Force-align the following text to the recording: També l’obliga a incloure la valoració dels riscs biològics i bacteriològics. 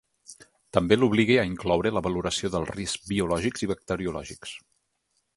També 0.75 0.95
l’obliga 0.95 1.35
a 1.41 1.43
incloure 1.49 1.91
la 1.97 2.01
valoració 2.07 2.51
dels 2.55 2.71
riscs 2.77 3.05
biològics 3.11 3.65
i 3.67 3.69
bacteriològics. 3.73 4.55